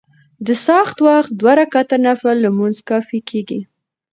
[0.45, 3.59] د څاښت وخت دوه رکعته نفل لمونځ کافي کيږي.